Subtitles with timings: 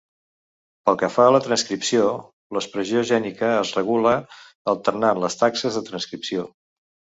[0.87, 2.07] Pel que fa a la transcripció,
[2.57, 4.15] l'expressió gènica es regula
[4.75, 6.51] alterant les taxes de transcripció.